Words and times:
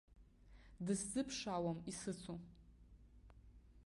Дысзыԥшаауам 0.85 1.79
исыцу. 1.91 2.37